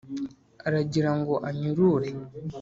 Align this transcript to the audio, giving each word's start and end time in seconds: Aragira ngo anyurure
Aragira 0.67 1.11
ngo 1.19 1.33
anyurure 1.49 2.09